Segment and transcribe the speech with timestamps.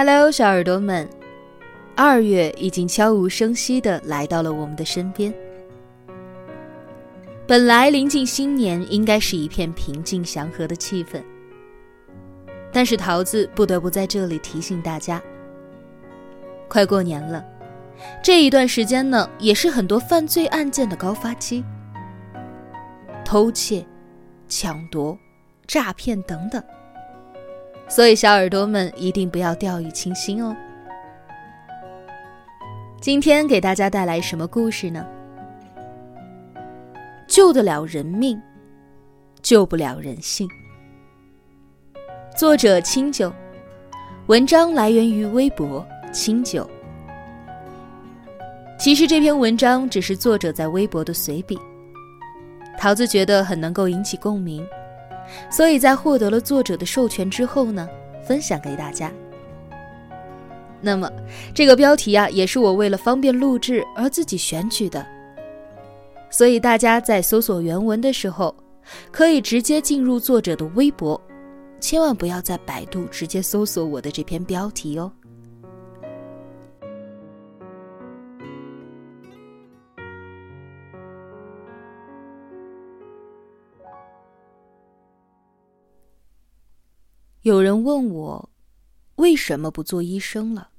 [0.00, 1.08] Hello，小耳朵们，
[1.96, 5.34] 二月已经悄无声息的来到了我们的身边。
[7.48, 11.20] 本来临近新年，应该是一片平静祥和的气氛，
[12.72, 15.20] 但是桃子不得不在这里提醒大家：
[16.68, 17.44] 快过年了，
[18.22, 21.64] 这一段时间呢，也是很多犯罪案件的高发期，
[23.24, 23.84] 偷窃、
[24.46, 25.18] 抢夺、
[25.66, 26.62] 诈骗等等。
[27.88, 30.54] 所以，小耳朵们一定不要掉以轻心哦。
[33.00, 35.06] 今天给大家带来什么故事呢？
[37.26, 38.40] 救得了人命，
[39.40, 40.46] 救不了人性。
[42.36, 43.32] 作者清酒，
[44.26, 46.68] 文章来源于微博清酒。
[48.78, 51.58] 其实这篇文章只是作者在微博的随笔，
[52.78, 54.64] 桃子觉得很能够引起共鸣。
[55.50, 57.88] 所以在获得了作者的授权之后呢，
[58.26, 59.12] 分享给大家。
[60.80, 61.10] 那么，
[61.54, 65.04] 这个标题啊，也是我为了方便录制而自己选取的。
[66.30, 68.54] 所以大家在搜索原文的时候，
[69.10, 71.20] 可以直接进入作者的微博，
[71.80, 75.10] 千万不要在百度直接搜索我的这篇标题哦。
[87.48, 88.50] 有人问我，
[89.14, 90.70] 为什么不做医生了？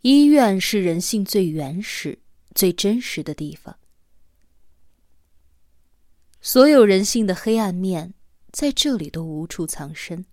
[0.00, 2.20] 医院是人性最原始、
[2.54, 3.78] 最真实的地方，
[6.40, 8.14] 所有人性的黑暗面
[8.50, 10.24] 在这里都无处藏身。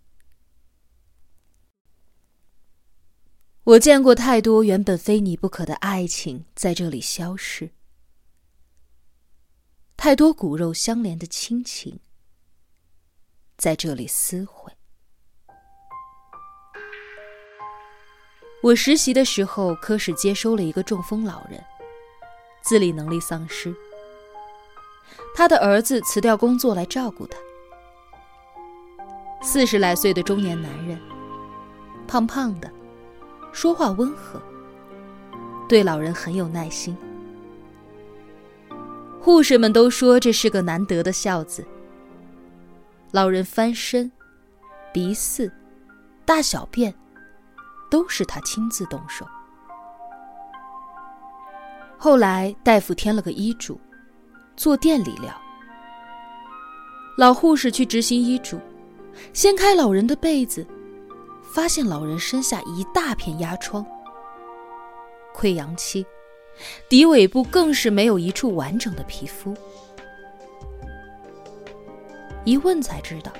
[3.66, 7.72] 我见过太多原本非你不可的爱情在这里消失，
[9.98, 12.00] 太多骨肉相连的亲情。
[13.60, 14.72] 在这里撕毁。
[18.64, 21.62] 我实习的时候，科室接收了一个中风老人，
[22.62, 23.76] 自理能力丧失。
[25.36, 27.38] 他的儿子辞掉工作来照顾他。
[29.42, 30.98] 四十来岁的中年男人，
[32.08, 32.72] 胖胖的，
[33.52, 34.42] 说话温和，
[35.68, 36.98] 对老人很有耐心。
[39.20, 41.66] 护士们都说这是个难得的孝子。
[43.12, 44.12] 老人翻身、
[44.94, 45.52] 鼻饲、
[46.26, 46.94] 大小便，
[47.90, 49.26] 都是他亲自动手。
[51.98, 53.80] 后来大夫添了个医嘱，
[54.56, 55.34] 做电理疗。
[57.18, 58.60] 老护士去执行医嘱，
[59.34, 60.66] 掀开老人的被子，
[61.52, 63.84] 发现老人身下一大片压疮，
[65.36, 66.06] 溃疡期，
[66.88, 69.54] 底尾部更是没有一处完整的皮肤。
[72.50, 73.32] 一问才知道，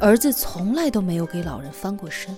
[0.00, 2.34] 儿子从来都没有给老人翻过身。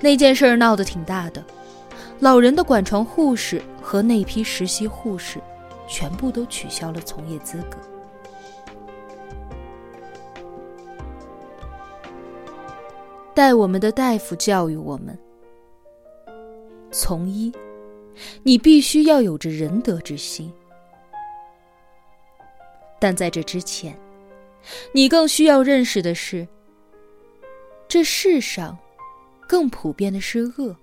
[0.00, 1.44] 那件事闹得挺大的，
[2.18, 5.40] 老人的管床护士和那批实习护士，
[5.86, 7.78] 全部都取消了从业资格。
[13.32, 15.16] 带我们的大夫教育我们：
[16.90, 17.52] 从医，
[18.42, 20.52] 你必须要有着仁德之心。
[23.00, 23.98] 但在这之前，
[24.92, 26.46] 你更需要认识的是，
[27.88, 28.76] 这世上
[29.48, 30.76] 更普遍的是恶，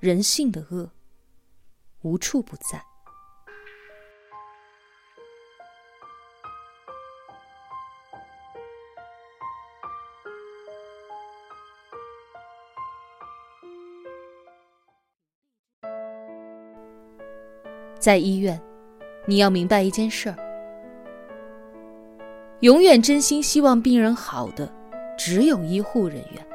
[0.00, 0.90] 人性的恶
[2.00, 2.82] 无处不在。
[18.00, 18.60] 在医院。
[19.24, 20.36] 你要明白一件事儿：
[22.60, 24.68] 永远真心希望病人好的，
[25.16, 26.46] 只有医护人员。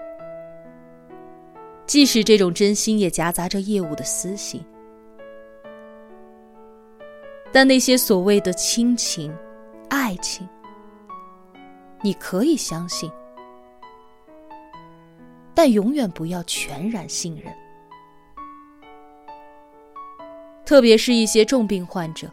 [1.86, 4.62] 即使这种真心也夹杂着业务的私心，
[7.54, 9.34] 但那些所谓的亲情、
[9.90, 10.46] 爱情，
[12.02, 13.10] 你可以相信，
[15.56, 17.54] 但永远不要全然信任。
[20.66, 22.30] 特别是一些重病患者。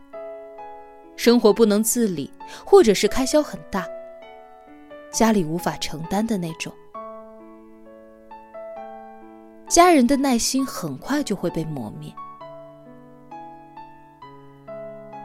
[1.17, 2.31] 生活不能自理，
[2.65, 3.87] 或者是开销很大，
[5.11, 6.73] 家里无法承担的那种，
[9.69, 12.13] 家人的耐心很快就会被磨灭。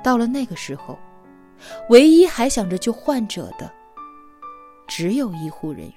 [0.04, 0.98] 到了那个时候，
[1.90, 3.70] 唯一还想着救患者的，
[4.88, 5.96] 只有医护人员。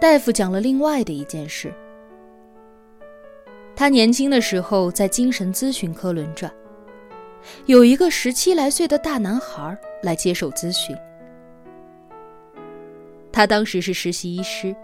[0.00, 1.72] 大夫讲了另外的一件事。
[3.76, 6.52] 他年轻的时候在精神咨询科轮转，
[7.66, 10.96] 有一个十七来岁的大男孩来接受咨询。
[13.32, 14.74] 他当时是实习医师，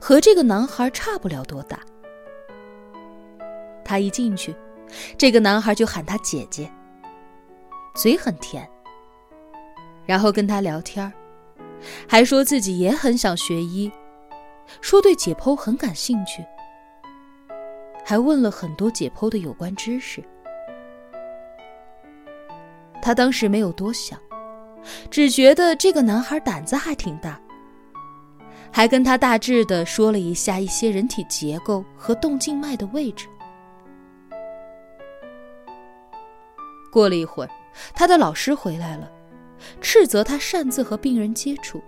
[0.00, 1.80] 和这个男孩差不了多大。
[3.84, 4.54] 他一进去，
[5.18, 6.70] 这个男孩就喊他姐姐，
[7.96, 8.66] 嘴很甜，
[10.06, 11.12] 然后跟他聊天
[12.06, 13.90] 还说自己也很想学医，
[14.80, 16.44] 说对解剖很感兴趣。
[18.04, 20.22] 还问了很多解剖的有关知识。
[23.00, 24.18] 他当时没有多想，
[25.10, 27.40] 只觉得这个男孩胆子还挺大，
[28.70, 33.26] 还跟他大致的说了一下一些人体结构和动静脉的位置。
[36.92, 37.50] 过了一会儿，
[37.94, 39.10] 他的老师回来了，
[39.80, 41.82] 斥责他擅自和病人接触。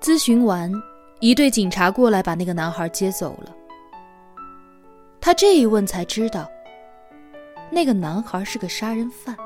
[0.00, 0.72] 咨询完，
[1.20, 3.54] 一队警察过来把那个男孩接走了。
[5.20, 6.50] 他这一问才知道，
[7.70, 9.36] 那个男孩是个杀人犯，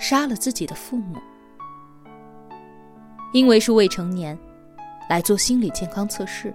[0.00, 1.16] 杀了自己的父母，
[3.32, 4.36] 因为是未成年，
[5.08, 6.52] 来做心理健康测试。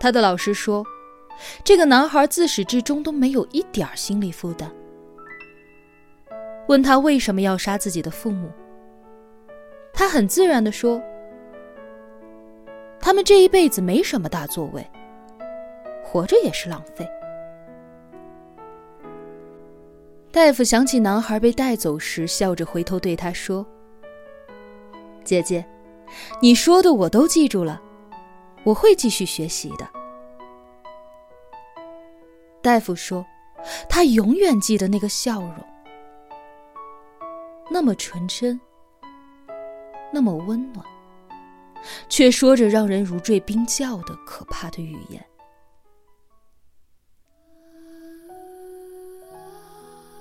[0.00, 0.84] 他的老师说，
[1.62, 4.68] 这个男孩自始至终都没有一点心理负担。
[6.66, 8.50] 问他为什么要杀自己的父母，
[9.92, 11.00] 他很自然的说。
[13.04, 14.82] 他们这一辈子没什么大作为，
[16.02, 17.06] 活着也是浪费。
[20.32, 23.66] 大夫想起男孩被带走时，笑着回头对他说
[25.22, 25.62] ：“姐姐，
[26.40, 27.78] 你说的我都记住了，
[28.62, 29.86] 我会继续学习的。”
[32.62, 33.22] 大夫说
[33.86, 35.56] ：“他永远记得那个笑容，
[37.70, 38.58] 那么纯真，
[40.10, 40.82] 那么温暖。”
[42.08, 45.24] 却说着让人如坠冰窖的可怕的语言。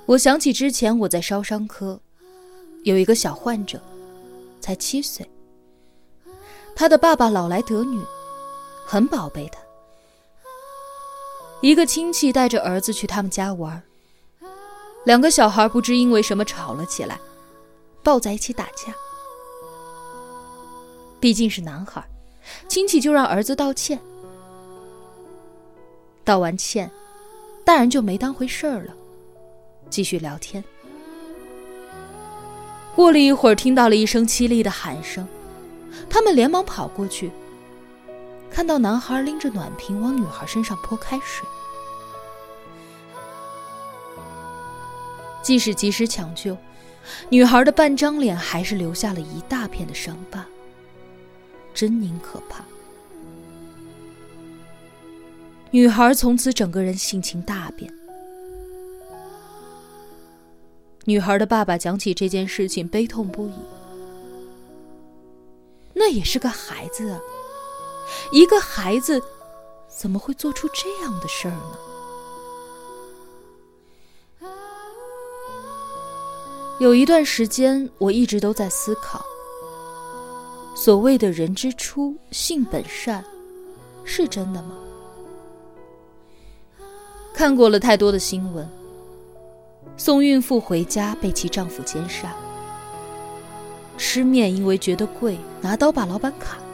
[0.06, 2.00] 我想起之前我在烧伤科，
[2.84, 3.82] 有一个小患者，
[4.60, 5.28] 才七岁。
[6.76, 8.04] 他的爸爸老来得女，
[8.86, 9.60] 很宝贝他。
[11.62, 13.82] 一个亲戚带着儿子去他们家玩，
[15.06, 17.18] 两个小孩不知因为什么吵了起来，
[18.04, 18.94] 抱在一起打架。
[21.24, 22.04] 毕竟是男孩，
[22.68, 23.98] 亲戚就让儿子道歉。
[26.26, 26.92] 道完歉，
[27.64, 28.94] 大人就没当回事儿了，
[29.90, 30.62] 继续聊天。
[32.94, 35.26] 过了一会儿，听到了一声凄厉的喊声，
[36.10, 37.32] 他们连忙跑过去，
[38.52, 41.48] 看到男孩拎着暖瓶往女孩身上泼开水。
[45.42, 46.58] 即使及时抢救，
[47.30, 50.46] 女孩的半张脸还是留下了一大片的伤疤。
[51.74, 52.64] 狰狞可怕。
[55.72, 57.92] 女孩从此整个人性情大变。
[61.06, 63.54] 女孩的爸爸讲起这件事情，悲痛不已。
[65.94, 67.20] 那也是个孩子啊，
[68.32, 69.22] 一个孩子
[69.88, 71.78] 怎么会做出这样的事儿呢？
[76.80, 79.26] 有一段时间，我一直都在思考。
[80.84, 83.24] 所谓的人之初性本善，
[84.04, 84.76] 是真的吗？
[87.34, 88.70] 看过了太多的新闻，
[89.96, 92.36] 送孕妇回家被其丈夫奸杀，
[93.98, 96.66] 吃面因为觉得贵拿刀把老板砍了，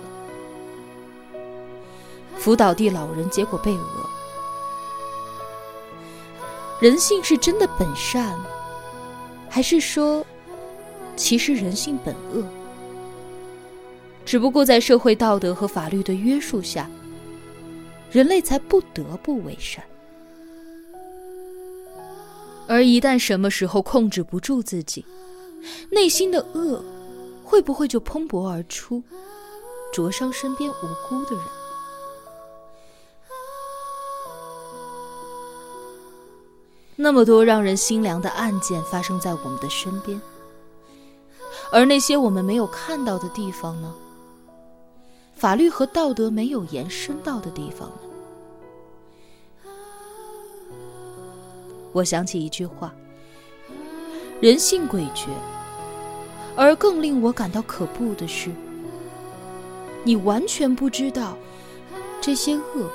[2.36, 4.10] 扶倒地老人结果被讹。
[6.82, 8.36] 人性是真的本善，
[9.48, 10.26] 还是说，
[11.16, 12.44] 其实人性本恶？
[14.30, 16.88] 只不过在社会道德和法律的约束下，
[18.12, 19.84] 人类才不得不为善。
[22.68, 25.04] 而一旦什么时候控制不住自己，
[25.90, 26.86] 内心的恶
[27.44, 29.02] 会不会就蓬勃而出，
[29.92, 31.44] 灼伤身边无辜的人？
[36.96, 40.22] 那么多让人心凉的案件发生在我们的身边，
[41.72, 43.92] 而那些我们没有看到的地方呢？
[45.40, 47.96] 法律和道德没有延伸到的地方呢？
[51.94, 52.94] 我想起一句话
[54.42, 55.30] ：“人性诡谲。”
[56.58, 58.52] 而更令我感到可怖的是，
[60.04, 61.38] 你完全不知道
[62.20, 62.92] 这些恶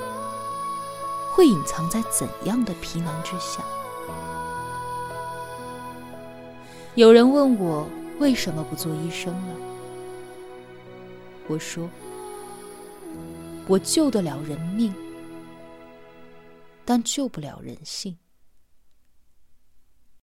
[1.31, 3.63] 会隐藏在怎样的皮囊之下。
[6.93, 7.87] 有人问我
[8.19, 9.55] 为什么不做医生了，
[11.47, 11.89] 我说。
[13.67, 14.93] 我救得了人命，
[16.85, 18.15] 但救不了人性。